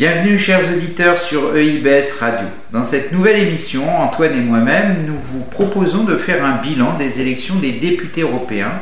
Bienvenue 0.00 0.38
chers 0.38 0.62
auditeurs 0.74 1.18
sur 1.18 1.54
EIBS 1.54 2.20
Radio. 2.20 2.48
Dans 2.72 2.84
cette 2.84 3.12
nouvelle 3.12 3.36
émission, 3.36 3.82
Antoine 4.00 4.32
et 4.32 4.40
moi-même, 4.40 5.04
nous 5.06 5.18
vous 5.18 5.44
proposons 5.44 6.04
de 6.04 6.16
faire 6.16 6.42
un 6.42 6.56
bilan 6.56 6.96
des 6.96 7.20
élections 7.20 7.56
des 7.56 7.72
députés 7.72 8.22
européens 8.22 8.72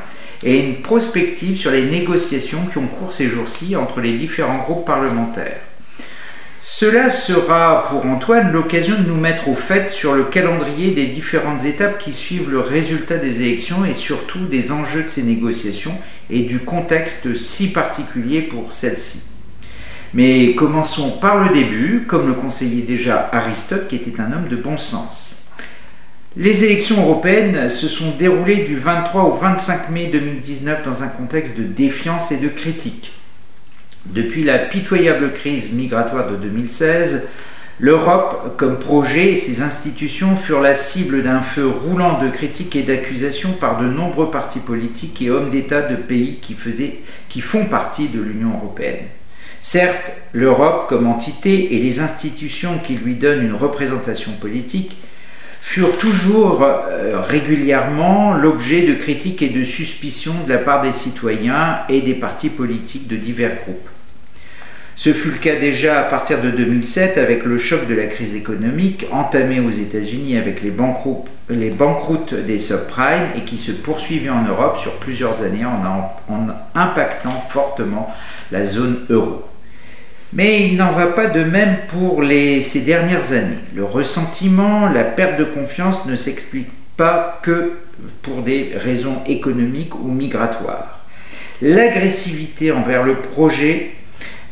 et 0.44 0.60
une 0.60 0.76
prospective 0.76 1.56
sur 1.56 1.72
les 1.72 1.82
négociations 1.82 2.66
qui 2.70 2.78
ont 2.78 2.86
cours 2.86 3.10
ces 3.10 3.26
jours-ci 3.26 3.74
entre 3.74 4.00
les 4.00 4.12
différents 4.12 4.58
groupes 4.58 4.86
parlementaires. 4.86 5.58
Cela 6.60 7.10
sera 7.10 7.82
pour 7.82 8.06
Antoine 8.06 8.52
l'occasion 8.52 8.94
de 8.96 9.08
nous 9.08 9.16
mettre 9.16 9.48
au 9.48 9.56
fait 9.56 9.90
sur 9.90 10.14
le 10.14 10.22
calendrier 10.22 10.92
des 10.92 11.06
différentes 11.06 11.64
étapes 11.64 11.98
qui 11.98 12.12
suivent 12.12 12.48
le 12.48 12.60
résultat 12.60 13.16
des 13.16 13.42
élections 13.42 13.84
et 13.84 13.94
surtout 13.94 14.46
des 14.46 14.70
enjeux 14.70 15.02
de 15.02 15.08
ces 15.08 15.24
négociations 15.24 15.98
et 16.30 16.42
du 16.42 16.60
contexte 16.60 17.34
si 17.34 17.72
particulier 17.72 18.42
pour 18.42 18.72
celles-ci. 18.72 19.22
Mais 20.14 20.54
commençons 20.54 21.12
par 21.18 21.44
le 21.44 21.52
début, 21.52 22.04
comme 22.06 22.28
le 22.28 22.34
conseillait 22.34 22.82
déjà 22.82 23.28
Aristote 23.32 23.88
qui 23.88 23.96
était 23.96 24.20
un 24.20 24.32
homme 24.32 24.48
de 24.48 24.56
bon 24.56 24.78
sens. 24.78 25.48
Les 26.36 26.64
élections 26.64 27.02
européennes 27.02 27.68
se 27.68 27.88
sont 27.88 28.12
déroulées 28.18 28.64
du 28.64 28.78
23 28.78 29.24
au 29.24 29.32
25 29.32 29.90
mai 29.90 30.06
2019 30.06 30.82
dans 30.84 31.02
un 31.02 31.08
contexte 31.08 31.58
de 31.58 31.64
défiance 31.64 32.32
et 32.32 32.36
de 32.36 32.48
critique. 32.48 33.12
Depuis 34.06 34.44
la 34.44 34.58
pitoyable 34.58 35.32
crise 35.32 35.72
migratoire 35.72 36.30
de 36.30 36.36
2016, 36.36 37.24
l'Europe, 37.80 38.56
comme 38.56 38.78
projet 38.78 39.32
et 39.32 39.36
ses 39.36 39.62
institutions, 39.62 40.36
furent 40.36 40.60
la 40.60 40.74
cible 40.74 41.22
d'un 41.22 41.42
feu 41.42 41.66
roulant 41.68 42.22
de 42.22 42.28
critiques 42.28 42.76
et 42.76 42.82
d'accusations 42.82 43.52
par 43.52 43.78
de 43.78 43.86
nombreux 43.86 44.30
partis 44.30 44.60
politiques 44.60 45.20
et 45.22 45.30
hommes 45.30 45.50
d'État 45.50 45.82
de 45.82 45.96
pays 45.96 46.38
qui, 46.40 46.56
qui 47.28 47.40
font 47.40 47.66
partie 47.66 48.08
de 48.08 48.20
l'Union 48.20 48.52
européenne. 48.54 49.06
Certes, 49.60 50.12
l'Europe 50.32 50.86
comme 50.88 51.06
entité 51.06 51.74
et 51.74 51.78
les 51.78 52.00
institutions 52.00 52.78
qui 52.78 52.94
lui 52.94 53.14
donnent 53.14 53.44
une 53.44 53.54
représentation 53.54 54.32
politique 54.32 54.96
furent 55.60 55.98
toujours 55.98 56.62
euh, 56.62 57.20
régulièrement 57.20 58.32
l'objet 58.34 58.82
de 58.82 58.94
critiques 58.94 59.42
et 59.42 59.48
de 59.48 59.64
suspicions 59.64 60.34
de 60.46 60.52
la 60.52 60.58
part 60.58 60.80
des 60.80 60.92
citoyens 60.92 61.80
et 61.88 62.00
des 62.00 62.14
partis 62.14 62.50
politiques 62.50 63.08
de 63.08 63.16
divers 63.16 63.56
groupes. 63.56 63.88
Ce 64.98 65.12
fut 65.12 65.30
le 65.30 65.38
cas 65.38 65.54
déjà 65.54 66.00
à 66.00 66.02
partir 66.02 66.40
de 66.40 66.50
2007 66.50 67.18
avec 67.18 67.44
le 67.44 67.56
choc 67.56 67.86
de 67.86 67.94
la 67.94 68.06
crise 68.06 68.34
économique 68.34 69.06
entamé 69.12 69.60
aux 69.60 69.70
États-Unis 69.70 70.36
avec 70.36 70.60
les, 70.60 70.72
banqueroutes 70.72 72.34
des 72.34 72.58
subprimes 72.58 73.28
et 73.36 73.42
qui 73.42 73.58
se 73.58 73.70
poursuivait 73.70 74.28
en 74.28 74.42
Europe 74.42 74.76
sur 74.76 74.96
plusieurs 74.96 75.42
années 75.42 75.64
en, 75.64 76.48
impactant 76.74 77.44
fortement 77.48 78.12
la 78.50 78.64
zone 78.64 78.98
euro. 79.08 79.44
Mais 80.32 80.66
il 80.66 80.76
n'en 80.76 80.90
va 80.90 81.06
pas 81.06 81.26
de 81.26 81.44
même 81.44 81.76
pour 81.86 82.20
ces 82.60 82.80
dernières 82.80 83.30
années. 83.30 83.60
Le 83.76 83.84
ressentiment, 83.84 84.88
la 84.88 85.04
perte 85.04 85.38
de 85.38 85.44
confiance 85.44 86.06
ne 86.06 86.16
s'explique 86.16 86.70
pas 86.96 87.38
que 87.44 87.74
pour 88.22 88.42
des 88.42 88.72
raisons 88.74 89.22
économiques 89.28 89.94
ou 89.94 90.08
migratoires. 90.08 91.04
L'agressivité 91.62 92.72
envers 92.72 93.04
le 93.04 93.14
projet 93.14 93.92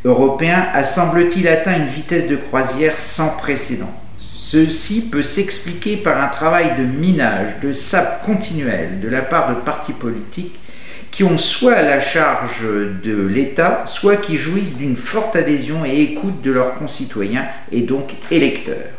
européen 0.04 0.66
a 0.72 0.84
semble-t-il 0.84 1.48
atteint 1.48 1.76
une 1.76 1.86
vitesse 1.86 2.28
de 2.28 2.36
croisière 2.36 2.96
sans 2.96 3.36
précédent. 3.36 3.92
Ceci 4.18 5.08
peut 5.08 5.22
s'expliquer 5.22 5.96
par 5.96 6.22
un 6.22 6.28
travail 6.28 6.72
de 6.78 6.84
minage, 6.84 7.58
de 7.60 7.72
sable 7.72 8.20
continuel 8.24 9.00
de 9.00 9.08
la 9.08 9.22
part 9.22 9.50
de 9.50 9.60
partis 9.60 9.92
politiques 9.92 10.60
qui 11.10 11.24
ont 11.24 11.38
soit 11.38 11.80
la 11.82 11.98
charge 11.98 12.62
de 12.62 13.26
l'État, 13.26 13.84
soit 13.86 14.16
qui 14.16 14.36
jouissent 14.36 14.76
d'une 14.76 14.96
forte 14.96 15.34
adhésion 15.34 15.84
et 15.84 16.00
écoute 16.02 16.42
de 16.42 16.50
leurs 16.50 16.74
concitoyens 16.74 17.46
et 17.72 17.80
donc 17.80 18.12
électeurs. 18.30 18.92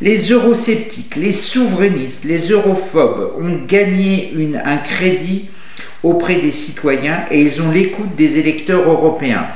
Les 0.00 0.30
eurosceptiques, 0.30 1.16
les 1.16 1.32
souverainistes, 1.32 2.24
les 2.24 2.50
europhobes 2.50 3.32
ont 3.36 3.66
gagné 3.66 4.32
un 4.64 4.76
crédit 4.76 5.50
auprès 6.04 6.36
des 6.36 6.52
citoyens 6.52 7.24
et 7.32 7.42
ils 7.42 7.60
ont 7.60 7.70
l'écoute 7.72 8.14
des 8.14 8.38
électeurs 8.38 8.88
européens. 8.88 9.48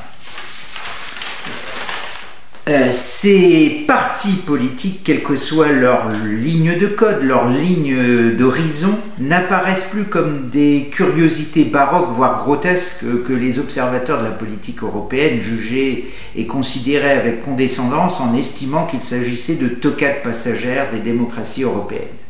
Euh, 2.69 2.93
ces 2.93 3.85
partis 3.89 4.37
politiques, 4.47 5.03
quelle 5.03 5.25
que 5.25 5.35
soit 5.35 5.73
leur 5.73 6.09
ligne 6.11 6.79
de 6.79 6.87
code, 6.87 7.25
leur 7.25 7.49
ligne 7.49 8.37
d'horizon, 8.37 8.97
n'apparaissent 9.19 9.89
plus 9.91 10.05
comme 10.05 10.49
des 10.49 10.89
curiosités 10.93 11.65
baroques, 11.65 12.13
voire 12.13 12.37
grotesques, 12.37 13.05
que 13.27 13.33
les 13.33 13.59
observateurs 13.59 14.21
de 14.21 14.25
la 14.25 14.31
politique 14.31 14.85
européenne 14.85 15.41
jugeaient 15.41 16.05
et 16.37 16.47
considéraient 16.47 17.19
avec 17.19 17.45
condescendance 17.45 18.21
en 18.21 18.33
estimant 18.37 18.87
qu'il 18.87 19.01
s'agissait 19.01 19.57
de 19.57 19.67
tocades 19.67 20.23
passagères 20.23 20.93
des 20.93 21.01
démocraties 21.01 21.65
européennes. 21.65 22.22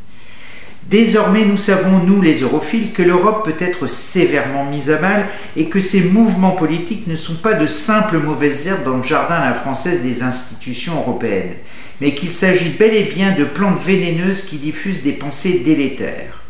Désormais, 0.89 1.45
nous 1.45 1.57
savons, 1.57 2.01
nous 2.05 2.21
les 2.21 2.41
europhiles, 2.41 2.93
que 2.93 3.03
l'Europe 3.03 3.45
peut 3.45 3.65
être 3.65 3.87
sévèrement 3.87 4.65
mise 4.65 4.91
à 4.91 4.99
mal 4.99 5.27
et 5.57 5.67
que 5.67 5.81
ces 5.81 6.03
mouvements 6.03 6.51
politiques 6.51 7.07
ne 7.07 7.17
sont 7.17 7.37
pas 7.37 7.55
de 7.55 7.67
simples 7.67 8.19
mauvaises 8.19 8.67
herbes 8.67 8.85
dans 8.85 8.97
le 8.97 9.03
jardin 9.03 9.37
à 9.37 9.49
la 9.49 9.55
française 9.55 10.03
des 10.03 10.23
institutions 10.23 10.97
européennes, 10.97 11.55
mais 12.01 12.15
qu'il 12.15 12.33
s'agit 12.33 12.71
bel 12.71 12.95
et 12.95 13.05
bien 13.05 13.33
de 13.33 13.45
plantes 13.45 13.83
vénéneuses 13.83 14.43
qui 14.43 14.57
diffusent 14.57 15.03
des 15.03 15.13
pensées 15.13 15.63
délétères. 15.65 16.43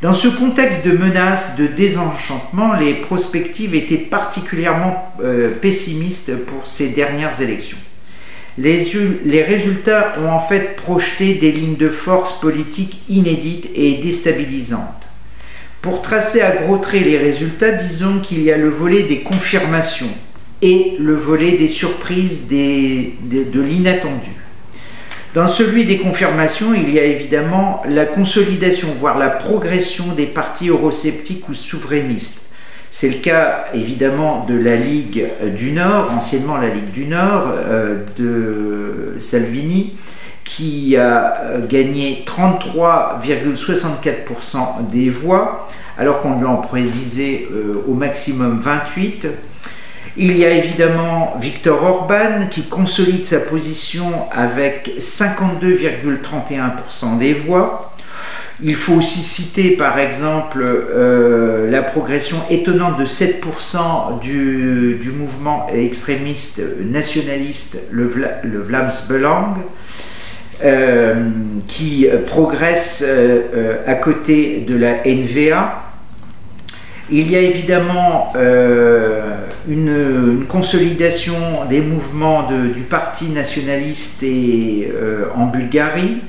Dans 0.00 0.12
ce 0.12 0.28
contexte 0.28 0.86
de 0.86 0.92
menaces, 0.92 1.56
de 1.56 1.66
désenchantement, 1.66 2.74
les 2.74 2.94
prospectives 2.94 3.74
étaient 3.74 3.96
particulièrement 3.96 5.12
euh, 5.22 5.54
pessimistes 5.60 6.36
pour 6.36 6.66
ces 6.66 6.88
dernières 6.88 7.40
élections 7.40 7.78
les, 8.58 9.42
résultats 9.42 10.12
ont 10.20 10.28
en 10.28 10.40
fait 10.40 10.76
projeté 10.76 11.34
des 11.34 11.52
lignes 11.52 11.76
de 11.76 11.88
force 11.88 12.40
politiques 12.40 13.02
inédites 13.08 13.68
et 13.74 13.94
déstabilisantes. 13.94 15.06
Pour 15.80 16.02
tracer 16.02 16.40
à 16.40 16.52
gros 16.52 16.78
traits 16.78 17.04
les 17.04 17.18
résultats, 17.18 17.72
disons 17.72 18.20
qu'il 18.20 18.42
y 18.42 18.52
a 18.52 18.56
le 18.56 18.68
volet 18.68 19.02
des 19.04 19.20
confirmations 19.20 20.10
et 20.60 20.96
le 21.00 21.14
volet 21.14 21.52
des 21.52 21.66
surprises 21.66 22.46
de 22.48 23.60
l'inattendu. 23.60 24.30
Dans 25.34 25.48
celui 25.48 25.86
des 25.86 25.96
confirmations, 25.96 26.74
il 26.74 26.92
y 26.92 26.98
a 26.98 27.04
évidemment 27.04 27.82
la 27.88 28.04
consolidation, 28.04 28.88
voire 29.00 29.18
la 29.18 29.30
progression 29.30 30.12
des 30.14 30.26
partis 30.26 30.68
eurosceptiques 30.68 31.48
ou 31.48 31.54
souverainistes 31.54 32.51
c'est 32.94 33.08
le 33.08 33.20
cas 33.20 33.68
évidemment 33.72 34.44
de 34.46 34.54
la 34.54 34.76
Ligue 34.76 35.26
du 35.56 35.72
Nord, 35.72 36.12
anciennement 36.12 36.58
la 36.58 36.68
Ligue 36.68 36.90
du 36.90 37.06
Nord, 37.06 37.44
euh, 37.48 38.04
de 38.18 39.14
Salvini, 39.18 39.94
qui 40.44 40.94
a 40.98 41.40
euh, 41.40 41.66
gagné 41.66 42.22
33,64% 42.26 44.90
des 44.90 45.08
voix, 45.08 45.70
alors 45.96 46.20
qu'on 46.20 46.38
lui 46.38 46.44
en 46.44 46.58
prédisait 46.58 47.48
euh, 47.50 47.82
au 47.88 47.94
maximum 47.94 48.60
28. 48.60 49.26
Il 50.18 50.36
y 50.36 50.44
a 50.44 50.50
évidemment 50.50 51.38
Viktor 51.40 51.82
Orban 51.82 52.48
qui 52.50 52.68
consolide 52.68 53.24
sa 53.24 53.40
position 53.40 54.12
avec 54.32 54.92
52,31% 54.98 57.16
des 57.18 57.32
voix. 57.32 57.91
Il 58.64 58.76
faut 58.76 58.94
aussi 58.94 59.22
citer 59.22 59.70
par 59.70 59.98
exemple 59.98 60.62
euh, 60.62 61.68
la 61.68 61.82
progression 61.82 62.36
étonnante 62.48 62.96
de 62.96 63.04
7% 63.04 64.20
du, 64.20 65.12
mouvement 65.18 65.66
extrémiste 65.74 66.62
nationaliste, 66.80 67.78
le, 67.90 68.04
Belang, 69.08 69.56
euh, 70.62 71.28
qui 71.66 72.06
progresse 72.26 73.04
euh, 73.04 73.78
à 73.84 73.94
côté 73.94 74.64
de 74.66 74.76
la 74.76 74.98
NVA. 75.04 75.82
Il 77.10 77.30
y 77.32 77.36
a 77.36 77.40
évidemment 77.40 78.32
une, 79.68 80.46
consolidation 80.48 81.64
des 81.68 81.80
mouvements 81.80 82.48
du 82.48 82.84
Parti 82.84 83.30
nationaliste 83.30 84.24
en 85.34 85.46
Bulgarie. 85.46 86.20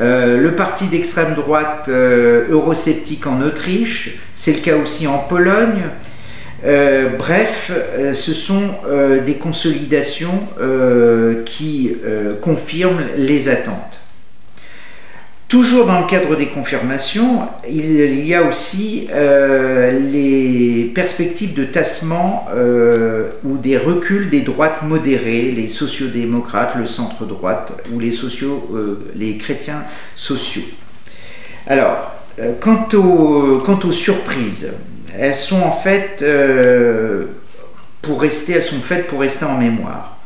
Euh, 0.00 0.40
le 0.40 0.54
parti 0.54 0.86
d'extrême 0.86 1.34
droite 1.34 1.86
euh, 1.88 2.46
eurosceptique 2.50 3.26
en 3.26 3.40
Autriche, 3.42 4.18
c'est 4.34 4.52
le 4.52 4.60
cas 4.60 4.76
aussi 4.76 5.06
en 5.06 5.18
Pologne. 5.18 5.82
Euh, 6.64 7.08
bref, 7.16 7.72
ce 8.12 8.32
sont 8.32 8.62
des 9.24 9.34
consolidations 9.34 10.40
qui 11.44 11.92
confirment 12.42 13.02
les 13.16 13.48
attentes. 13.48 14.00
Toujours 15.48 15.86
dans 15.86 16.00
le 16.00 16.06
cadre 16.06 16.36
des 16.36 16.48
confirmations, 16.48 17.40
il 17.66 18.26
y 18.26 18.34
a 18.34 18.42
aussi 18.42 19.08
euh, 19.10 19.98
les 19.98 20.92
perspectives 20.94 21.54
de 21.54 21.64
tassement 21.64 22.46
euh, 22.54 23.30
ou 23.44 23.56
des 23.56 23.78
reculs 23.78 24.28
des 24.28 24.42
droites 24.42 24.82
modérées, 24.82 25.50
les 25.50 25.70
sociodémocrates, 25.70 26.74
le 26.76 26.84
centre-droite 26.84 27.72
ou 27.90 27.98
les, 27.98 28.10
sociaux, 28.10 28.68
euh, 28.74 29.10
les 29.14 29.38
chrétiens 29.38 29.84
sociaux. 30.14 30.64
Alors, 31.66 32.12
quant 32.60 32.86
aux, 32.92 33.56
quant 33.64 33.80
aux, 33.84 33.92
surprises, 33.92 34.70
elles 35.18 35.34
sont 35.34 35.62
en 35.62 35.72
fait 35.72 36.22
pour 38.02 38.20
rester, 38.20 38.52
elles 38.52 38.62
sont 38.62 38.82
faites 38.82 39.06
pour 39.06 39.20
rester 39.20 39.46
en 39.46 39.56
mémoire. 39.56 40.18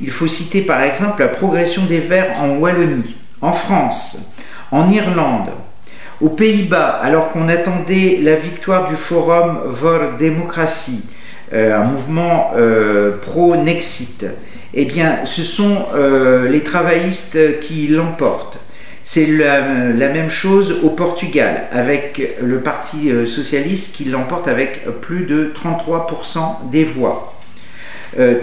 Il 0.00 0.10
faut 0.10 0.28
citer 0.28 0.62
par 0.62 0.80
exemple 0.80 1.20
la 1.20 1.28
progression 1.28 1.84
des 1.84 2.00
Verts 2.00 2.38
en 2.40 2.56
Wallonie, 2.56 3.16
en 3.42 3.52
France, 3.52 4.31
en 4.72 4.90
Irlande, 4.90 5.50
aux 6.20 6.30
Pays-Bas, 6.30 6.98
alors 7.02 7.30
qu'on 7.30 7.48
attendait 7.48 8.18
la 8.22 8.34
victoire 8.34 8.88
du 8.88 8.96
Forum 8.96 9.60
Vor 9.66 10.16
Démocratie, 10.18 11.04
euh, 11.52 11.78
un 11.78 11.84
mouvement 11.84 12.52
euh, 12.56 13.18
pro-Nexit, 13.20 14.24
eh 14.72 14.84
bien, 14.86 15.24
ce 15.24 15.42
sont 15.42 15.84
euh, 15.94 16.48
les 16.48 16.60
travaillistes 16.60 17.60
qui 17.60 17.88
l'emportent. 17.88 18.58
C'est 19.04 19.26
la, 19.26 19.60
même 20.08 20.30
chose 20.30 20.76
au 20.82 20.88
Portugal, 20.88 21.64
avec 21.72 22.36
le 22.40 22.60
Parti 22.60 23.10
socialiste 23.26 23.96
qui 23.96 24.04
l'emporte 24.04 24.46
avec 24.46 24.84
plus 25.00 25.24
de 25.26 25.52
33% 25.52 26.70
des 26.70 26.84
voix. 26.84 27.34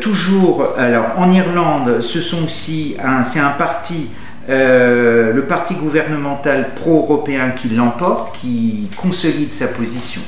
toujours, 0.01 0.67
alors 0.77 1.05
en 1.17 1.31
Irlande, 1.31 2.01
ce 2.01 2.19
sont 2.19 2.43
aussi 2.43 2.97
c'est 3.23 3.39
un 3.39 3.51
parti 3.51 4.09
le 4.49 5.41
parti 5.47 5.75
gouvernemental 5.75 6.69
pro-européen 6.75 7.51
qui 7.51 7.69
l'emporte, 7.69 8.35
qui 8.35 8.89
consolide 8.97 9.51
sa 9.51 9.67
position. 9.67 10.21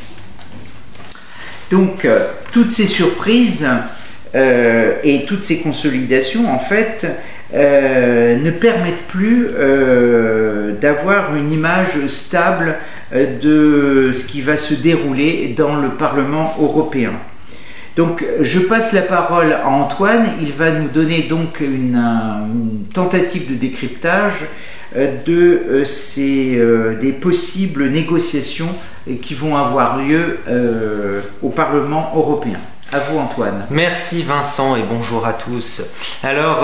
Donc, 1.71 2.03
euh, 2.03 2.27
toutes 2.51 2.69
ces 2.69 2.85
surprises 2.85 3.67
euh, 4.35 4.95
et 5.03 5.23
toutes 5.25 5.43
ces 5.43 5.59
consolidations, 5.59 6.53
en 6.53 6.59
fait, 6.59 7.07
euh, 7.53 8.35
ne 8.35 8.51
permettent 8.51 9.07
plus 9.07 9.47
d'avoir 10.81 11.35
une 11.35 11.51
image 11.51 12.05
stable 12.07 12.77
de 13.13 14.11
ce 14.13 14.25
qui 14.25 14.41
va 14.41 14.57
se 14.57 14.73
dérouler 14.73 15.53
dans 15.55 15.75
le 15.75 15.89
Parlement 15.89 16.55
européen. 16.59 17.11
Donc 17.97 18.25
je 18.39 18.59
passe 18.59 18.93
la 18.93 19.01
parole 19.01 19.53
à 19.53 19.67
Antoine, 19.67 20.27
il 20.41 20.53
va 20.53 20.71
nous 20.71 20.87
donner 20.87 21.23
donc 21.23 21.59
une, 21.59 22.01
tentative 22.93 23.49
de 23.49 23.55
décryptage 23.55 24.45
de 24.95 25.83
ces, 25.85 26.61
des 27.01 27.11
possibles 27.11 27.89
négociations 27.89 28.69
qui 29.21 29.33
vont 29.33 29.55
avoir 29.55 29.97
lieu 29.97 30.39
euh, 30.47 31.21
au 31.41 31.49
Parlement 31.49 32.11
européen. 32.15 32.59
À 32.93 32.99
vous 32.99 33.19
Antoine. 33.19 33.65
Merci 33.69 34.21
Vincent 34.21 34.75
et 34.75 34.83
bonjour 34.83 35.25
à 35.25 35.31
tous. 35.31 35.81
Alors 36.23 36.59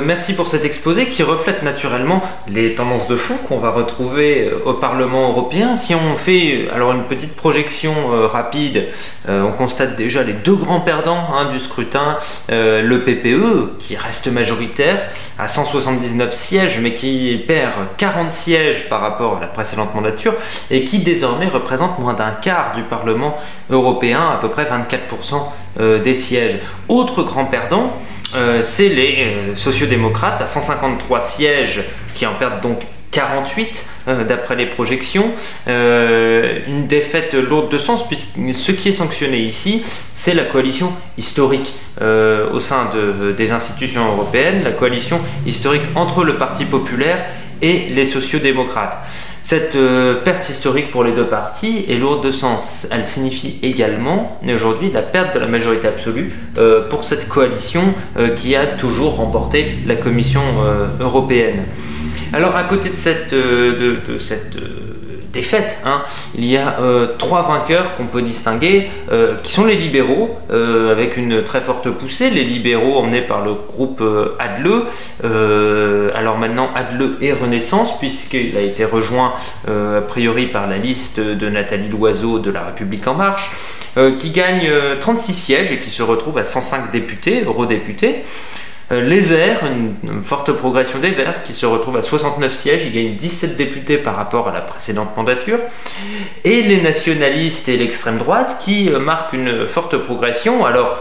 euh, 0.00 0.04
merci 0.04 0.34
pour 0.34 0.48
cet 0.48 0.64
exposé 0.64 1.06
qui 1.06 1.22
reflète 1.22 1.62
naturellement 1.62 2.20
les 2.48 2.74
tendances 2.74 3.08
de 3.08 3.16
fond 3.16 3.36
qu'on 3.48 3.58
va 3.58 3.70
retrouver 3.70 4.48
euh, 4.48 4.68
au 4.68 4.74
Parlement 4.74 5.30
européen. 5.30 5.76
Si 5.76 5.94
on 5.94 6.16
fait 6.16 6.68
alors 6.74 6.92
une 6.92 7.04
petite 7.04 7.36
projection 7.36 7.92
rapide, 8.28 8.86
on 9.28 9.52
constate 9.52 9.96
déjà 9.96 10.22
les 10.22 10.32
deux 10.32 10.54
grands 10.54 10.80
perdants 10.80 11.34
hein, 11.34 11.50
du 11.50 11.58
scrutin, 11.58 12.18
le 12.48 12.98
PPE 12.98 13.78
qui 13.78 13.96
reste 13.96 14.28
majoritaire 14.28 15.10
à 15.38 15.48
179 15.48 16.32
sièges 16.32 16.80
mais 16.80 16.94
qui 16.94 17.42
perd 17.46 17.72
40 17.96 18.32
sièges 18.32 18.88
par 18.88 19.00
rapport 19.00 19.36
à 19.36 19.40
la 19.40 19.46
précédente 19.46 19.94
mandature 19.94 20.34
et 20.70 20.84
qui 20.84 20.98
désormais 21.00 21.48
représente 21.48 21.98
moins 21.98 22.14
d'un 22.14 22.30
quart 22.30 22.72
du 22.74 22.82
Parlement 22.82 23.36
européen, 23.70 24.30
à 24.32 24.36
peu 24.36 24.48
près 24.48 24.64
24% 24.64 25.42
euh, 25.78 26.02
des 26.02 26.14
sièges. 26.14 26.58
Autre 26.88 27.22
grand 27.22 27.44
perdant, 27.44 27.92
euh, 28.34 28.62
c'est 28.62 28.88
les 28.88 29.16
euh, 29.18 29.54
sociodémocrates 29.54 30.40
à 30.40 30.46
153 30.46 31.20
sièges 31.20 31.82
qui 32.14 32.26
en 32.26 32.34
perdent 32.34 32.60
donc 32.60 32.80
48 33.10 33.86
d'après 34.28 34.54
les 34.54 34.66
projections. 34.66 35.32
une 35.66 36.86
défaite 36.86 37.34
lourde 37.34 37.68
de 37.68 37.76
sens 37.76 38.06
puisque 38.06 38.28
ce 38.52 38.70
qui 38.70 38.90
est 38.90 38.92
sanctionné 38.92 39.38
ici, 39.38 39.82
c'est 40.14 40.32
la 40.32 40.44
coalition 40.44 40.92
historique 41.18 41.74
au 42.00 42.60
sein 42.60 42.88
des 43.36 43.50
institutions 43.50 44.06
européennes, 44.06 44.62
la 44.62 44.70
coalition 44.70 45.20
historique 45.44 45.82
entre 45.96 46.22
le 46.22 46.34
Parti 46.34 46.66
populaire 46.66 47.26
et 47.62 47.88
les 47.90 48.04
sociodémocrates. 48.04 48.96
Cette 49.42 49.74
euh, 49.74 50.22
perte 50.22 50.48
historique 50.48 50.90
pour 50.90 51.02
les 51.02 51.12
deux 51.12 51.26
partis 51.26 51.84
est 51.88 51.96
lourde 51.96 52.24
de 52.24 52.30
sens. 52.30 52.86
Elle 52.90 53.06
signifie 53.06 53.58
également 53.62 54.38
aujourd'hui 54.46 54.90
la 54.92 55.02
perte 55.02 55.34
de 55.34 55.40
la 55.40 55.46
majorité 55.46 55.88
absolue 55.88 56.32
euh, 56.58 56.88
pour 56.88 57.04
cette 57.04 57.28
coalition 57.28 57.82
euh, 58.18 58.28
qui 58.34 58.54
a 58.54 58.66
toujours 58.66 59.16
remporté 59.16 59.78
la 59.86 59.96
Commission 59.96 60.42
européenne. 61.00 61.64
Alors 62.32 62.54
à 62.54 62.64
côté 62.64 62.90
de 62.90 62.96
cette 62.96 63.34
défaite. 65.32 65.78
Hein. 65.84 66.02
Il 66.34 66.44
y 66.44 66.56
a 66.56 66.80
euh, 66.80 67.16
trois 67.18 67.42
vainqueurs 67.42 67.94
qu'on 67.96 68.06
peut 68.06 68.22
distinguer, 68.22 68.90
euh, 69.10 69.36
qui 69.42 69.52
sont 69.52 69.64
les 69.64 69.76
libéraux, 69.76 70.36
euh, 70.50 70.90
avec 70.90 71.16
une 71.16 71.42
très 71.44 71.60
forte 71.60 71.90
poussée. 71.90 72.30
Les 72.30 72.44
libéraux 72.44 72.98
emmenés 72.98 73.22
par 73.22 73.44
le 73.44 73.54
groupe 73.54 74.02
Adle. 74.38 74.84
alors 76.14 76.38
maintenant, 76.38 76.70
Adle 76.74 77.16
et 77.20 77.32
Renaissance, 77.32 77.98
puisqu'il 77.98 78.56
a 78.56 78.60
été 78.60 78.84
rejoint 78.84 79.34
a 79.68 80.00
priori 80.00 80.46
par 80.46 80.66
la 80.66 80.76
liste 80.76 81.20
de 81.20 81.48
Nathalie 81.48 81.88
Loiseau 81.88 82.38
de 82.38 82.50
La 82.50 82.62
République 82.64 83.06
En 83.06 83.14
Marche, 83.14 83.52
qui 84.16 84.30
gagne 84.30 84.70
36 85.00 85.32
sièges 85.32 85.72
et 85.72 85.78
qui 85.78 85.90
se 85.90 86.02
retrouve 86.02 86.38
à 86.38 86.44
105 86.44 86.90
députés, 86.90 87.42
eurodéputés. 87.44 88.24
Euh, 88.92 89.02
les 89.02 89.20
Verts, 89.20 89.60
une, 89.64 90.22
forte 90.22 90.50
progression 90.52 90.98
des 90.98 91.10
Verts 91.10 91.44
qui 91.44 91.52
se 91.52 91.64
retrouve 91.64 91.96
à 91.96 92.02
69 92.02 92.52
sièges, 92.52 92.86
ils 92.86 92.92
gagnent 92.92 93.14
17 93.14 93.56
députés 93.56 93.98
par 93.98 94.16
rapport 94.16 94.48
à 94.48 94.52
la 94.52 94.60
précédente 94.60 95.16
mandature. 95.16 95.58
Et 96.44 96.62
les 96.62 96.80
nationalistes 96.80 97.68
et 97.68 97.76
l'extrême 97.76 98.18
droite 98.18 98.56
qui 98.60 98.90
euh, 98.90 98.98
marquent 98.98 99.32
une 99.32 99.66
forte 99.66 99.96
progression. 99.96 100.64
Alors, 100.64 100.98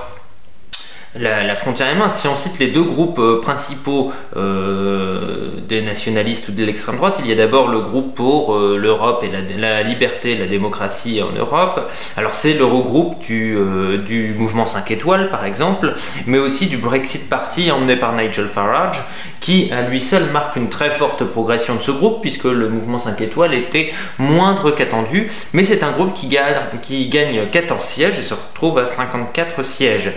la, 1.16 1.56
frontière 1.56 1.88
est 1.88 1.96
mince. 1.96 2.20
Si 2.20 2.28
on 2.28 2.36
cite 2.36 2.60
les 2.60 2.68
deux 2.68 2.84
groupes 2.84 3.20
euh, 3.20 3.42
principaux 3.42 4.12
euh, 4.38 5.50
des 5.68 5.82
nationalistes 5.82 6.50
ou 6.50 6.52
de 6.52 6.64
l'extrême 6.64 6.98
droite, 6.98 7.18
il 7.20 7.28
y 7.28 7.32
a 7.32 7.36
d'abord 7.36 7.68
le 7.70 7.80
groupe 7.80 8.14
pour 8.14 8.56
euh, 8.56 8.78
l'Europe 8.78 9.24
et 9.24 9.58
la, 9.58 9.82
liberté 9.82 10.34
et 10.34 10.38
la 10.38 10.46
démocratie 10.46 11.22
en 11.24 11.38
Europe. 11.38 11.90
Alors 12.16 12.36
c'est 12.36 12.54
l'Eurogroupe 12.54 13.20
du, 13.22 13.58
du 14.06 14.36
mouvement 14.38 14.66
5 14.66 14.92
étoiles 14.92 15.30
par 15.30 15.46
exemple, 15.46 15.96
mais 16.28 16.38
aussi 16.38 16.68
du 16.68 16.78
Brexit 16.78 17.28
Party 17.30 17.72
emmené 17.72 17.96
par 17.96 18.14
Nigel 18.14 18.48
Farage, 18.48 19.04
qui 19.42 19.72
à 19.72 19.82
lui 19.82 20.02
seul 20.02 20.26
marque 20.32 20.56
une 20.58 20.70
très 20.70 20.90
forte 20.90 21.24
progression 21.24 21.76
de 21.76 21.82
ce 21.82 21.92
groupe 21.92 22.22
puisque 22.22 22.46
le 22.46 22.70
mouvement 22.70 23.00
5 23.00 23.20
étoiles 23.22 23.54
était 23.54 23.92
moindre 24.18 24.72
qu'attendu, 24.72 25.32
mais 25.54 25.64
c'est 25.64 25.84
un 25.84 25.92
groupe 25.92 26.14
qui 26.14 26.28
gagne, 26.28 26.56
qui 26.82 27.10
gagne 27.10 27.48
14 27.52 27.82
sièges 27.82 28.20
et 28.20 28.24
se 28.24 28.34
retrouve 28.34 28.78
à 28.78 28.86
54 28.86 29.64
sièges. 29.64 30.14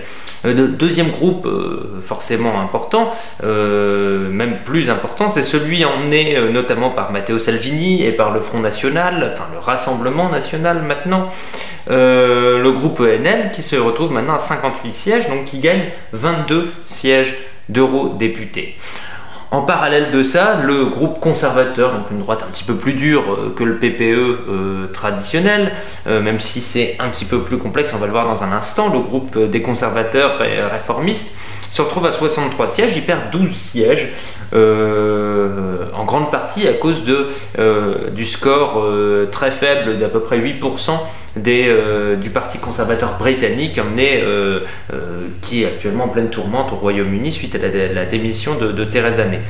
Deuxième 0.83 1.11
groupe 1.11 1.47
euh, 1.47 2.01
forcément 2.03 2.61
important, 2.61 3.11
euh, 3.45 4.29
même 4.29 4.59
plus 4.65 4.91
important, 4.91 5.29
c'est 5.29 5.43
celui 5.43 5.85
emmené 5.85 6.39
notamment 6.53 6.91
par 6.91 7.13
Matteo 7.13 7.39
Salvini 7.39 8.05
et 8.05 8.13
par 8.13 8.33
le 8.33 8.41
Front 8.41 8.59
National, 8.59 9.33
enfin 9.33 9.47
le 9.53 9.59
Rassemblement 9.59 10.29
National 10.29 10.83
maintenant, 10.83 11.29
le 11.89 12.71
groupe 12.71 13.01
ENL 13.01 13.51
qui 13.53 13.63
se 13.63 13.77
retrouve 13.77 14.13
maintenant 14.13 14.35
à 14.35 14.39
58 14.39 14.93
sièges, 14.93 15.29
donc 15.29 15.45
qui 15.45 15.59
gagne 15.59 15.85
22 16.13 16.71
sièges 16.85 17.37
d'eurodéputés. 17.69 18.77
En 19.53 19.61
parallèle 19.61 20.11
de 20.11 20.23
ça, 20.23 20.63
le 20.65 20.87
groupe 20.87 21.21
conservateur, 21.21 21.93
donc 21.93 22.11
une 22.11 22.21
droite 22.21 22.43
un 22.43 22.51
petit 22.51 22.65
peu 22.65 22.75
plus 22.75 22.95
dure 22.95 23.35
euh, 23.35 23.55
que 23.55 23.63
le 23.63 23.77
PPE 23.77 24.01
euh, 24.01 24.87
traditionnel, 24.95 25.73
euh, 26.07 26.23
même 26.23 26.41
si 26.41 26.63
c'est 26.63 26.97
un 26.99 27.11
petit 27.11 27.27
peu 27.27 27.43
plus 27.43 27.59
complexe, 27.59 27.93
on 27.95 27.99
va 27.99 28.07
le 28.07 28.13
voir 28.13 28.27
dans 28.27 28.43
un 28.45 28.51
instant, 28.51 28.91
le 28.91 29.01
groupe 29.01 29.39
des 29.39 29.61
conservateurs 29.61 30.39
réformistes 30.39 31.37
se 31.73 31.83
retrouve 31.83 32.07
à 32.07 32.11
63 32.11 32.69
sièges, 32.69 32.93
il 32.97 33.05
perd 33.05 33.31
12 33.31 33.53
sièges, 33.53 34.13
en 34.53 36.05
grande 36.05 36.31
partie 36.31 36.69
à 36.69 36.75
cause 36.75 37.05
de, 37.05 37.29
du 38.11 38.25
score 38.25 38.87
très 39.31 39.51
faible 39.51 39.99
d'à 39.99 40.09
peu 40.09 40.21
près 40.21 40.39
8% 40.39 40.93
des, 41.37 41.67
euh, 41.69 42.17
du 42.17 42.31
Parti 42.31 42.59
conservateur 42.59 43.17
britannique 43.19 43.79
emmené, 43.79 44.21
euh, 44.23 44.61
euh, 44.93 45.29
qui 45.41 45.63
est 45.63 45.67
actuellement 45.67 46.05
en 46.05 46.09
pleine 46.09 46.29
tourmente 46.29 46.73
au 46.73 46.77
Royaume-Uni 46.77 47.33
suite 47.33 47.55
à 47.55 47.59
la, 47.59 48.05
démission 48.05 48.55
de, 48.57 48.85
Theresa 48.85 49.25
May. 49.25 49.41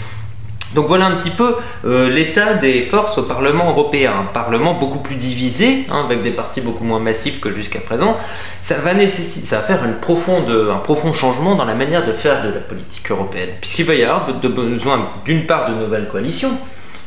Donc 0.74 0.86
voilà 0.86 1.06
un 1.06 1.16
petit 1.16 1.30
peu 1.30 1.56
l'état 1.84 2.54
des 2.54 2.82
forces 2.82 3.18
au 3.18 3.22
Parlement 3.22 3.70
européen. 3.70 4.12
Un 4.20 4.32
Parlement 4.32 4.74
beaucoup 4.74 5.00
plus 5.00 5.16
divisé, 5.16 5.86
hein, 5.90 6.04
avec 6.04 6.22
des 6.22 6.30
partis 6.30 6.60
beaucoup 6.60 6.84
moins 6.84 6.98
massifs 6.98 7.40
que 7.40 7.52
jusqu'à 7.52 7.80
présent. 7.80 8.16
Ça 8.62 8.76
va, 8.76 8.94
nécessiter, 8.94 9.46
ça 9.46 9.56
va 9.56 9.62
faire 9.62 9.82
un 9.82 9.92
profond 9.92 11.12
changement 11.12 11.54
dans 11.54 11.64
la 11.64 11.74
manière 11.74 12.06
de 12.06 12.12
faire 12.12 12.42
de 12.42 12.48
la 12.48 12.60
politique 12.60 13.10
européenne. 13.10 13.50
Puisqu'il 13.60 13.86
va 13.86 13.94
y 13.94 14.04
avoir 14.04 14.26
besoin 14.26 15.08
d'une 15.24 15.46
part 15.46 15.70
de 15.70 15.74
nouvelles 15.74 16.08
coalitions, 16.08 16.56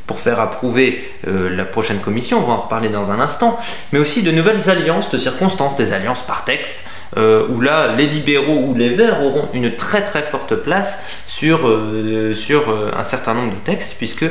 pour 0.07 0.19
faire 0.19 0.39
approuver 0.39 1.03
euh, 1.27 1.55
la 1.55 1.65
prochaine 1.65 1.99
commission, 1.99 2.39
on 2.39 2.47
va 2.47 2.53
en 2.53 2.61
reparler 2.61 2.89
dans 2.89 3.11
un 3.11 3.19
instant, 3.19 3.59
mais 3.91 3.99
aussi 3.99 4.21
de 4.21 4.31
nouvelles 4.31 4.69
alliances 4.69 5.09
de 5.09 5.17
circonstances, 5.17 5.75
des 5.75 5.93
alliances 5.93 6.21
par 6.21 6.45
texte, 6.45 6.87
euh, 7.17 7.47
où 7.49 7.61
là, 7.61 7.95
les 7.95 8.05
libéraux 8.05 8.65
ou 8.67 8.75
les 8.75 8.89
verts 8.89 9.23
auront 9.23 9.47
une 9.53 9.75
très 9.75 10.03
très 10.03 10.21
forte 10.21 10.55
place 10.55 11.23
sur, 11.37 11.67
euh, 11.67 12.33
sur 12.33 12.63
un 12.95 13.03
certain 13.03 13.33
nombre 13.33 13.51
de 13.51 13.59
textes, 13.59 13.95
puisque 13.97 14.25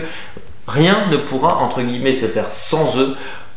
rien 0.67 1.07
ne 1.11 1.17
pourra, 1.17 1.59
entre 1.59 1.83
guillemets, 1.83 2.15
se 2.15 2.27
faire 2.27 2.51
sans 2.51 2.99
eux 2.99 3.17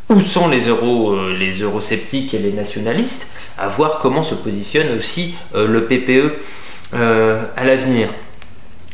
ou 0.09 0.19
sans 0.21 0.47
les, 0.47 0.67
euro, 0.67 1.29
les 1.29 1.61
eurosceptiques 1.61 2.33
et 2.33 2.39
les 2.39 2.53
nationalistes, 2.53 3.27
à 3.57 3.67
voir 3.67 3.99
comment 3.99 4.23
se 4.23 4.35
positionne 4.35 4.97
aussi 4.97 5.35
le 5.53 5.83
PPE 5.83 6.33
à 6.93 7.65
l'avenir. 7.65 8.07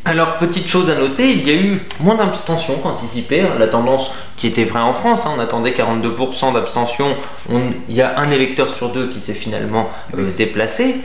Alors, 0.06 0.36
petite 0.36 0.68
chose 0.68 0.90
à 0.90 0.96
noter, 0.96 1.30
il 1.30 1.48
y 1.48 1.50
a 1.50 1.54
eu 1.54 1.80
moins 1.98 2.14
d'abstention 2.14 2.76
qu'anticipé. 2.76 3.40
Hein. 3.40 3.52
La 3.58 3.68
tendance 3.68 4.10
qui 4.36 4.46
était 4.46 4.64
vraie 4.64 4.80
en 4.80 4.92
France, 4.92 5.24
hein, 5.24 5.30
on 5.34 5.40
attendait 5.40 5.70
42% 5.70 6.52
d'abstention. 6.52 7.06
Il 7.48 7.94
y 7.94 8.02
a 8.02 8.18
un 8.18 8.30
électeur 8.30 8.68
sur 8.68 8.90
deux 8.90 9.08
qui 9.08 9.18
s'est 9.18 9.32
finalement 9.32 9.88
euh, 10.18 10.26
déplacé. 10.36 10.96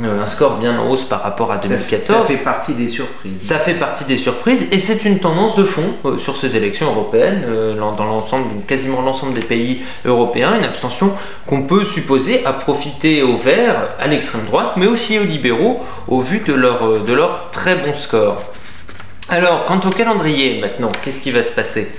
Euh, 0.00 0.22
un 0.22 0.26
score 0.26 0.56
bien 0.56 0.78
en 0.78 0.88
hausse 0.88 1.04
par 1.04 1.22
rapport 1.22 1.52
à 1.52 1.58
2014. 1.58 2.02
Ça 2.02 2.24
fait, 2.24 2.38
partie 2.38 2.72
des 2.72 2.88
surprises. 2.88 3.42
Ça 3.42 3.58
fait 3.58 3.74
partie 3.74 4.04
des 4.04 4.16
surprises 4.16 4.66
et 4.72 4.78
c'est 4.78 5.04
une 5.04 5.18
tendance 5.18 5.54
de 5.54 5.64
fond 5.64 5.84
euh, 6.06 6.16
sur 6.16 6.38
ces 6.38 6.56
élections 6.56 6.86
européennes, 6.86 7.42
euh, 7.46 7.74
dans 7.74 8.04
l'ensemble, 8.04 8.46
quasiment 8.66 9.02
l'ensemble 9.02 9.34
des 9.34 9.42
pays 9.42 9.82
européens, 10.06 10.56
une 10.56 10.64
abstention 10.64 11.12
qu'on 11.46 11.64
peut 11.64 11.84
supposer 11.84 12.42
à 12.46 12.54
profiter 12.54 13.22
aux 13.22 13.36
Verts, 13.36 13.88
à 14.00 14.06
l'extrême 14.06 14.44
droite, 14.46 14.74
mais 14.78 14.86
aussi 14.86 15.18
aux 15.18 15.24
libéraux, 15.24 15.82
au 16.08 16.22
vu 16.22 16.40
de 16.40 16.54
leur, 16.54 17.04
de 17.04 17.12
leur 17.12 17.50
très 17.50 17.74
bon 17.74 17.92
score. 17.92 18.42
Alors, 19.28 19.66
quant 19.66 19.80
au 19.86 19.90
calendrier 19.90 20.58
maintenant, 20.58 20.90
qu'est-ce 21.04 21.20
qui 21.20 21.30
va 21.30 21.42
se 21.42 21.52
passer? 21.52 21.90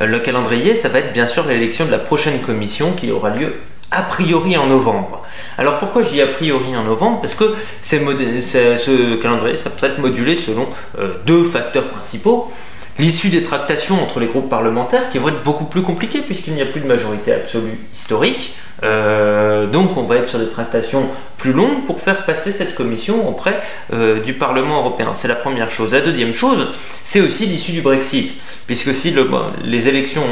Le 0.00 0.18
calendrier, 0.20 0.74
ça 0.74 0.88
va 0.88 1.00
être 1.00 1.12
bien 1.12 1.26
sûr 1.26 1.46
l'élection 1.46 1.84
de 1.84 1.90
la 1.90 1.98
prochaine 1.98 2.40
commission 2.40 2.92
qui 2.92 3.10
aura 3.10 3.30
lieu 3.30 3.54
a 3.92 4.02
priori 4.02 4.56
en 4.56 4.66
novembre. 4.66 5.22
Alors 5.58 5.78
pourquoi 5.78 6.02
j'ai 6.02 6.22
a 6.22 6.26
priori 6.26 6.74
en 6.76 6.84
novembre? 6.84 7.20
Parce 7.20 7.34
que 7.34 7.54
ce 7.82 9.16
calendrier, 9.16 9.56
ça 9.56 9.70
peut 9.70 9.86
être 9.86 9.98
modulé 9.98 10.34
selon 10.34 10.66
euh, 10.98 11.14
deux 11.26 11.44
facteurs 11.44 11.88
principaux. 11.88 12.50
L'issue 12.98 13.28
des 13.28 13.42
tractations 13.42 14.02
entre 14.02 14.20
les 14.20 14.26
groupes 14.26 14.50
parlementaires 14.50 15.08
qui 15.10 15.18
vont 15.18 15.28
être 15.28 15.42
beaucoup 15.42 15.64
plus 15.64 15.82
compliquées 15.82 16.20
puisqu'il 16.20 16.52
n'y 16.52 16.60
a 16.60 16.66
plus 16.66 16.80
de 16.80 16.86
majorité 16.86 17.32
absolue 17.32 17.78
historique. 17.90 18.54
Euh, 18.82 19.66
donc 19.66 19.96
on 19.96 20.02
va 20.02 20.16
être 20.16 20.28
sur 20.28 20.38
des 20.38 20.48
tractations 20.48 21.08
plus 21.38 21.52
longues 21.52 21.84
pour 21.86 22.00
faire 22.00 22.26
passer 22.26 22.52
cette 22.52 22.74
commission 22.74 23.28
auprès 23.28 23.60
euh, 23.92 24.20
du 24.20 24.34
Parlement 24.34 24.80
européen. 24.80 25.12
C'est 25.14 25.28
la 25.28 25.36
première 25.36 25.70
chose. 25.70 25.92
La 25.92 26.02
deuxième 26.02 26.34
chose, 26.34 26.66
c'est 27.02 27.20
aussi 27.20 27.46
l'issue 27.46 27.72
du 27.72 27.80
Brexit. 27.80 28.38
Puisque 28.66 28.94
si 28.94 29.10
le, 29.10 29.28
les 29.64 29.88
élections, 29.88 30.22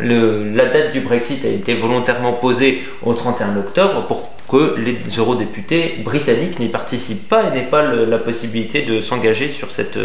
la 0.00 0.66
date 0.66 0.92
du 0.92 1.00
Brexit 1.00 1.44
a 1.44 1.48
été 1.48 1.74
volontairement 1.74 2.32
posée 2.32 2.84
au 3.02 3.14
31 3.14 3.56
octobre 3.58 4.06
pour 4.06 4.35
que 4.48 4.76
les 4.78 4.98
eurodéputés 5.18 5.96
britanniques 6.04 6.58
n'y 6.58 6.68
participent 6.68 7.28
pas 7.28 7.44
et 7.44 7.50
n'aient 7.50 7.70
pas 7.70 7.82
la 7.82 8.18
possibilité 8.18 8.82
de 8.82 9.00
s'engager 9.00 9.48
sur 9.48 9.70
cette, 9.70 9.98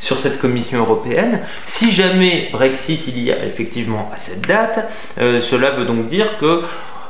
sur 0.00 0.18
cette 0.18 0.40
Commission 0.40 0.78
européenne. 0.78 1.40
Si 1.66 1.90
jamais 1.90 2.48
Brexit 2.52 3.06
il 3.08 3.22
y 3.22 3.32
a 3.32 3.44
effectivement 3.44 4.10
à 4.14 4.18
cette 4.18 4.46
date, 4.46 4.88
euh, 5.20 5.40
cela 5.40 5.70
veut 5.70 5.84
donc 5.84 6.06
dire 6.06 6.38
que 6.38 6.62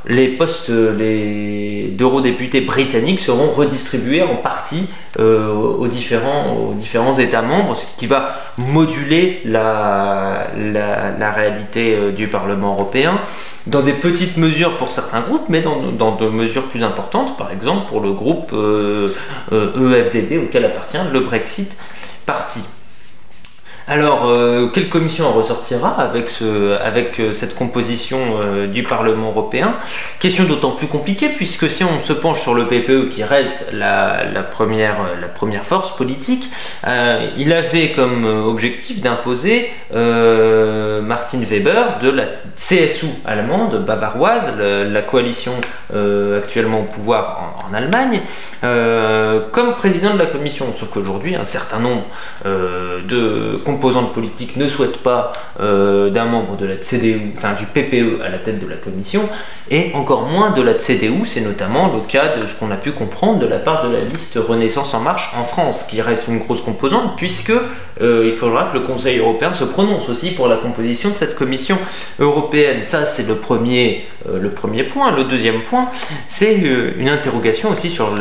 les 0.07 0.29
postes 0.29 0.71
d'eurodéputés 0.71 2.61
britanniques 2.61 3.21
seront 3.21 3.51
redistribués 3.51 4.23
en 4.23 4.37
partie 4.37 4.89
euh, 5.21 5.53
aux, 5.53 5.87
différents, 5.87 6.55
aux 6.55 6.75
différents 6.75 7.19
États 7.19 7.43
membres, 7.43 7.77
ce 7.77 7.85
qui 7.99 8.07
va 8.07 8.35
moduler 8.57 9.43
la, 9.45 10.47
la, 10.57 11.33
réalité 11.33 11.95
euh, 11.95 12.13
du 12.13 12.29
Parlement 12.29 12.73
européen 12.73 13.21
dans 13.67 13.83
des 13.83 13.93
petites 13.93 14.39
mesures 14.39 14.77
pour 14.77 14.91
certains 14.91 15.21
groupes, 15.21 15.49
mais 15.49 15.61
dans, 15.61 15.93
dans 15.93 16.17
de 16.17 16.29
mesures 16.29 16.67
plus 16.69 16.83
importantes, 16.83 17.37
par 17.37 17.53
exemple 17.53 17.89
pour 17.89 18.01
le 18.01 18.13
groupe 18.13 18.53
euh, 18.55 19.13
EFDD 19.53 20.39
auquel 20.43 20.65
appartient 20.65 20.99
le 21.13 21.21
Brexit 21.21 21.77
Party. 22.27 22.61
Alors, 23.89 24.29
euh, 24.29 24.69
quelle 24.73 24.89
commission 24.89 25.33
ressortira 25.33 25.91
avec, 25.91 26.31
euh, 26.41 27.33
cette 27.33 27.57
composition 27.57 28.19
euh, 28.41 28.67
du 28.69 28.85
Parlement 28.85 29.29
européen? 29.29 29.75
Question 30.21 30.45
d'autant 30.45 30.71
plus 30.71 30.87
compliquée 30.87 31.29
puisque 31.29 31.69
si 31.69 31.83
on 31.83 32.01
se 32.01 32.13
penche 32.13 32.41
sur 32.41 32.55
le 32.55 32.67
PPE 32.69 33.09
qui 33.09 33.25
reste 33.25 33.73
la 33.73 34.43
première 34.51 35.65
force 35.65 35.97
politique, 35.97 36.51
il 37.37 37.53
avait 37.53 37.91
comme 37.93 38.25
objectif 38.25 39.01
d'imposer 39.01 39.71
Martin 41.01 41.39
Weber 41.41 41.99
de 42.03 42.11
la 42.11 42.25
CSU 42.57 43.07
allemande, 43.25 43.85
bavaroise, 43.85 44.53
la, 44.59 45.03
coalition 45.03 45.53
actuellement 46.37 46.81
au 46.81 46.85
pouvoir 46.85 47.65
en, 47.69 47.75
Allemagne, 47.75 48.21
comme 48.61 49.75
président 49.77 50.15
de 50.15 50.19
la 50.19 50.27
commission. 50.27 50.67
Sauf 50.79 50.91
qu'aujourd'hui, 50.91 51.35
un 51.35 51.45
certain 51.45 51.79
nombre 51.79 52.05
de 52.45 53.57
composante 53.65 54.13
politique 54.13 54.57
ne 54.57 54.69
souhaite 54.69 54.99
pas 54.99 55.33
euh, 55.61 56.11
d'un 56.11 56.25
membre 56.25 56.57
de 56.57 56.67
la 56.67 56.77
CDU, 56.77 57.33
enfin 57.37 57.55
du 57.55 57.67
PPE 57.67 58.23
à 58.25 58.29
la 58.29 58.39
tête 58.39 58.63
de 58.63 58.69
la 58.69 58.77
commission, 58.77 59.29
et 59.71 59.93
encore 59.95 60.23
moins 60.23 60.51
de 60.51 60.63
la 60.63 60.75
CDU, 60.75 61.25
c'est 61.25 61.41
notamment 61.41 61.93
le 61.93 62.01
cas 62.01 62.37
de 62.37 62.47
ce 62.47 62.55
qu'on 62.55 62.71
a 62.71 62.77
pu 62.77 62.93
comprendre 62.93 63.39
de 63.39 63.47
la 63.47 63.59
part 63.59 63.87
de 63.87 63.93
la 63.93 64.01
liste 64.01 64.39
Renaissance 64.39 64.95
en 64.95 65.01
marche 65.01 65.33
en 65.39 65.45
France, 65.45 65.87
qui 65.89 66.01
reste 66.01 66.29
une 66.29 66.39
grosse 66.39 66.61
composante, 66.61 67.17
puisque 67.17 67.53
euh, 68.01 68.29
il 68.31 68.33
faudra 68.33 68.65
que 68.65 68.79
le 68.79 68.81
Conseil 68.85 69.19
européen 69.19 69.53
se 69.53 69.65
prononce 69.65 70.09
aussi 70.09 70.31
pour 70.31 70.49
la 70.49 70.57
composition 70.57 70.82
de 70.83 71.17
cette 71.17 71.35
commission 71.35 71.79
européenne. 72.19 72.85
Ça, 72.85 73.07
c'est 73.07 73.27
le 73.27 73.37
premier, 73.37 74.05
euh, 74.29 74.39
le 74.39 74.51
premier 74.51 74.85
point. 74.85 75.15
Le 75.17 75.25
deuxième 75.25 75.61
point, 75.63 75.91
c'est 76.27 76.61
une 76.99 77.09
interrogation 77.09 77.71
aussi 77.71 77.91
sur 77.91 78.15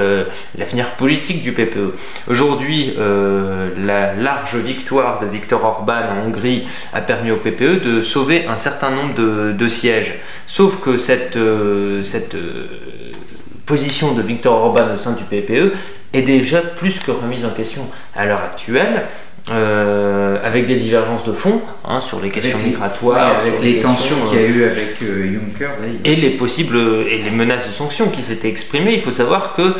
l'avenir 0.57 0.91
politique 0.91 1.41
du 1.41 1.51
PPE. 1.51 1.95
Aujourd'hui, 2.29 2.93
la 2.97 4.13
large 4.15 4.55
victoire 4.55 5.19
de 5.19 5.25
Viktor 5.25 5.63
Orban 5.63 6.01
en 6.09 6.27
Hongrie 6.27 6.67
a 6.93 7.01
permis 7.01 7.31
au 7.31 7.37
PPE 7.37 7.81
de 7.81 8.01
sauver 8.01 8.45
un 8.45 8.57
certain 8.57 8.91
nombre 8.91 9.13
de, 9.13 9.67
sièges. 9.67 10.15
Sauf 10.47 10.81
que 10.81 10.97
cette, 10.97 11.37
euh, 11.37 12.03
cette 12.03 12.35
euh, 12.35 12.67
position 13.65 14.13
de 14.13 14.21
Viktor 14.21 14.53
Orban 14.53 14.93
au 14.95 14.97
sein 14.97 15.13
du 15.13 15.23
PPE 15.23 15.73
est 16.13 16.23
déjà 16.23 16.61
plus 16.61 16.99
que 16.99 17.11
remise 17.11 17.45
en 17.45 17.51
question 17.51 17.87
à 18.15 18.25
l'heure 18.25 18.43
actuelle. 18.43 19.05
Euh, 19.49 20.00
avec 20.51 20.67
des 20.67 20.75
divergences 20.75 21.23
de 21.23 21.33
fond 21.33 21.61
hein, 21.85 22.01
sur 22.01 22.19
les 22.19 22.29
questions 22.29 22.59
migratoires, 22.59 23.39
avec 23.39 23.61
les, 23.61 23.79
tensions 23.79 24.17
qu'il 24.27 24.39
y 24.39 24.43
a 24.43 24.47
eu 24.47 24.63
avec 24.65 24.99
Juncker 24.99 25.69
et 26.03 26.15
les 26.15 26.31
possibles 26.31 26.77
et 27.09 27.17
les 27.17 27.31
menaces 27.31 27.67
de 27.67 27.73
sanctions 27.73 28.09
qui 28.09 28.21
s'étaient 28.21 28.49
exprimées. 28.49 28.93
Il 28.93 29.01
faut 29.01 29.11
savoir 29.11 29.53
que 29.53 29.75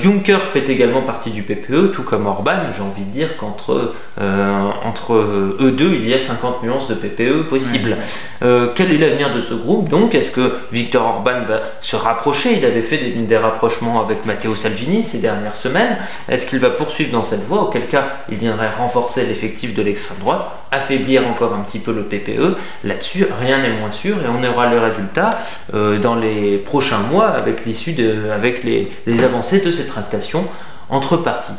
Juncker 0.00 0.38
fait 0.52 0.68
également 0.68 1.02
partie 1.02 1.30
du 1.30 1.42
PPE, 1.42 1.92
tout 1.92 2.04
comme 2.04 2.26
Orban. 2.26 2.70
J'ai 2.76 2.82
envie 2.82 3.02
de 3.02 3.12
dire 3.12 3.36
qu'entre 3.36 3.94
euh, 4.20 4.70
entre 4.84 5.14
eux 5.14 5.74
deux, 5.76 5.94
il 5.94 6.08
y 6.08 6.14
a 6.14 6.20
50 6.20 6.62
nuances 6.62 6.88
de 6.88 6.94
PPE 6.94 7.48
possibles. 7.48 7.96
Euh, 8.42 8.68
quel 8.74 8.92
est 8.92 8.98
l'avenir 8.98 9.32
de 9.32 9.40
ce 9.40 9.54
groupe 9.54 9.88
Donc, 9.88 10.14
est-ce 10.14 10.30
que 10.30 10.52
Victor 10.70 11.04
Orban 11.04 11.42
va 11.46 11.62
se 11.80 11.96
rapprocher? 11.96 12.56
Il 12.56 12.64
avait 12.64 12.82
fait 12.82 12.98
des, 12.98 13.36
rapprochements 13.36 14.02
avec 14.04 14.26
Matteo 14.26 14.54
Salvini 14.54 15.02
ces 15.02 15.18
dernières 15.18 15.56
semaines. 15.56 15.96
Est-ce 16.28 16.46
qu'il 16.46 16.58
va 16.58 16.70
poursuivre 16.70 17.10
dans 17.10 17.22
cette 17.22 17.44
voie? 17.46 17.62
Auquel 17.62 17.86
cas, 17.86 18.04
il 18.28 18.36
viendrait 18.36 18.70
renforcer 18.70 19.24
l'effectif 19.24 19.74
de 19.74 19.82
l'extrême 19.82 20.11
droite, 20.18 20.50
affaiblir 20.70 21.26
encore 21.26 21.54
un 21.54 21.60
petit 21.60 21.78
peu 21.78 21.92
le 21.92 22.04
PPE. 22.04 22.56
Là-dessus, 22.84 23.26
rien 23.40 23.62
n'est 23.62 23.72
moins 23.78 23.90
sûr 23.90 24.16
et 24.18 24.28
on 24.28 24.42
aura 24.48 24.70
le 24.70 24.78
résultat 24.78 25.38
euh, 25.74 25.98
dans 25.98 26.14
les 26.14 26.58
prochains 26.58 27.00
mois 27.00 27.28
avec 27.28 27.64
l'issue 27.64 27.92
de, 27.92 28.30
avec 28.30 28.64
les, 28.64 28.90
les 29.06 29.24
avancées 29.24 29.60
de 29.60 29.70
cette 29.70 29.88
tractation 29.88 30.46
entre 30.88 31.16
partis. 31.16 31.54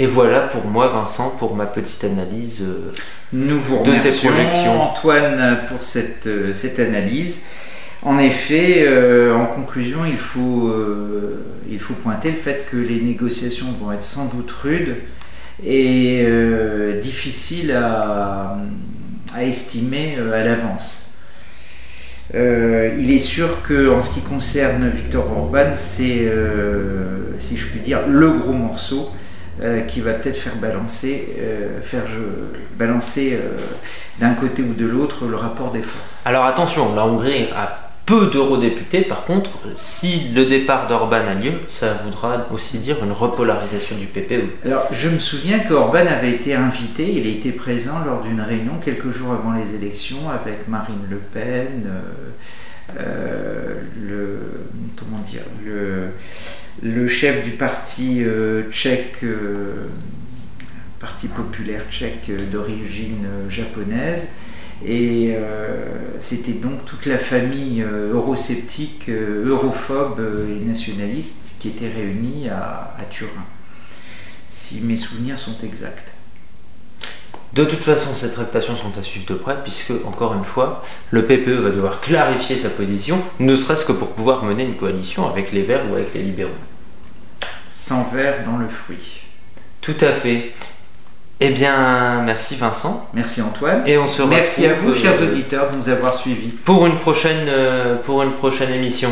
Et 0.00 0.06
voilà 0.06 0.40
pour 0.40 0.64
moi, 0.66 0.88
Vincent, 0.88 1.30
pour 1.38 1.56
ma 1.56 1.66
petite 1.66 2.04
analyse 2.04 2.62
euh, 2.62 2.92
Nous 3.32 3.58
vous 3.58 3.82
de 3.82 3.94
ces 3.94 4.16
projections. 4.16 4.80
Antoine, 4.80 5.64
pour 5.68 5.82
cette, 5.82 6.26
euh, 6.28 6.52
cette 6.52 6.78
analyse. 6.78 7.46
En 8.02 8.18
effet, 8.20 8.84
euh, 8.86 9.34
en 9.34 9.46
conclusion, 9.46 10.04
il 10.06 10.18
faut, 10.18 10.72
il 11.68 11.80
faut 11.80 11.94
pointer 11.94 12.30
le 12.30 12.36
fait 12.36 12.64
que 12.70 12.76
les 12.76 13.00
négociations 13.00 13.66
vont 13.80 13.90
être 13.90 14.04
sans 14.04 14.26
doute 14.26 14.52
rudes 14.52 14.94
et 15.64 16.26
difficiles 17.02 17.72
à, 17.72 18.56
à, 19.34 19.44
estimer 19.44 20.16
à 20.32 20.44
l'avance. 20.44 21.14
il 22.34 23.10
est 23.10 23.18
sûr 23.18 23.62
que 23.62 23.90
en 23.90 24.00
ce 24.00 24.10
qui 24.10 24.20
concerne 24.20 24.88
Victor 24.88 25.30
Orban, 25.30 25.70
c'est, 25.72 26.30
si 27.38 27.56
je 27.56 27.66
puis 27.66 27.80
dire, 27.80 28.06
le 28.08 28.30
gros 28.30 28.52
morceau 28.52 29.10
euh, 29.60 29.80
qui 29.80 30.00
va 30.00 30.12
peut-être 30.12 30.36
faire 30.36 30.54
balancer, 30.54 31.34
euh, 31.40 31.82
faire 31.82 32.04
balancer 32.78 33.32
euh, 33.32 33.58
d'un 34.20 34.34
côté 34.34 34.62
ou 34.62 34.72
de 34.72 34.86
l'autre 34.86 35.26
le 35.26 35.34
rapport 35.34 35.72
des 35.72 35.82
forces. 35.82 36.22
Alors 36.26 36.44
attention, 36.44 36.94
la 36.94 37.04
Hongrie 37.04 37.48
a 37.56 37.87
peu 38.08 38.26
d'eurodéputés, 38.26 39.02
par 39.02 39.24
contre, 39.24 39.50
si 39.76 40.30
le 40.34 40.46
départ 40.46 40.86
d'Orban 40.88 41.26
a 41.28 41.34
lieu, 41.34 41.52
ça 41.68 41.92
voudra 42.04 42.46
aussi 42.50 42.78
dire 42.78 42.96
une 43.04 43.12
repolarisation 43.12 43.96
du 43.96 44.06
PPE. 44.06 44.64
Alors 44.64 44.88
je 44.90 45.08
me 45.08 45.18
souviens 45.18 45.60
qu'Orban 45.60 46.06
avait 46.06 46.32
été 46.32 46.54
invité, 46.54 47.12
il 47.12 47.26
a 47.26 47.30
été 47.30 47.52
présent 47.52 47.98
lors 48.04 48.22
d'une 48.22 48.40
réunion 48.40 48.78
quelques 48.82 49.10
jours 49.10 49.32
avant 49.32 49.52
les 49.52 49.74
élections 49.74 50.30
avec 50.30 50.66
Marine 50.68 51.06
Le 51.10 51.18
Pen, 51.18 51.88
le 52.96 54.40
comment 54.96 55.18
dire 55.18 55.42
le 56.82 57.08
chef 57.08 57.42
du 57.42 57.50
parti 57.50 58.22
euh, 58.22 58.70
tchèque, 58.70 59.24
euh, 59.24 59.88
parti 61.00 61.28
populaire 61.28 61.82
tchèque 61.90 62.30
d'origine 62.50 63.26
euh, 63.26 63.50
japonaise. 63.50 64.28
Et 64.86 65.34
c'était 66.20 66.52
donc 66.52 66.84
toute 66.84 67.06
la 67.06 67.18
famille 67.18 67.82
eurosceptique, 67.82 69.08
europhobe 69.08 70.20
et 70.48 70.64
nationaliste 70.64 71.48
qui 71.58 71.68
était 71.68 71.88
réunie 71.88 72.48
à, 72.48 72.94
Turin, 73.10 73.44
si 74.46 74.80
mes 74.82 74.96
souvenirs 74.96 75.38
sont 75.38 75.56
exacts. 75.64 76.12
De 77.54 77.64
toute 77.64 77.80
façon, 77.80 78.14
ces 78.14 78.30
tractations 78.30 78.76
sont 78.76 78.96
à 78.98 79.02
suivre 79.02 79.26
de 79.26 79.34
près, 79.34 79.56
puisque, 79.62 79.92
encore 80.04 80.34
une 80.34 80.44
fois, 80.44 80.84
le 81.10 81.24
PPE 81.24 81.60
va 81.60 81.70
devoir 81.70 82.00
clarifier 82.00 82.56
sa 82.56 82.68
position, 82.68 83.20
ne 83.40 83.56
serait-ce 83.56 83.86
que 83.86 83.92
pour 83.92 84.10
pouvoir 84.10 84.44
mener 84.44 84.64
une 84.64 84.76
coalition 84.76 85.28
avec 85.28 85.52
les 85.52 85.62
Verts 85.62 85.90
ou 85.90 85.94
avec 85.94 86.14
les 86.14 86.22
libéraux. 86.22 86.50
Sans 87.74 88.04
verre 88.10 88.44
dans 88.44 88.58
le 88.58 88.68
fruit. 88.68 89.24
Tout 89.80 89.96
à 90.00 90.12
fait. 90.12 90.52
Eh 91.40 91.50
bien, 91.50 92.22
merci 92.24 92.56
Vincent. 92.56 93.08
Merci 93.14 93.42
Antoine. 93.42 93.86
Et 93.86 93.96
on 93.96 94.08
se 94.08 94.22
Merci 94.22 94.66
à 94.66 94.74
vous, 94.74 94.92
chers 94.92 95.20
euh, 95.20 95.30
auditeurs, 95.30 95.70
de 95.70 95.76
nous 95.76 95.88
avoir 95.88 96.14
suivis. 96.14 96.48
Pour 96.48 96.84
une 96.86 96.98
prochaine, 96.98 97.46
euh, 97.48 97.94
pour 97.96 98.22
une 98.24 98.32
prochaine 98.32 98.72
émission. 98.72 99.10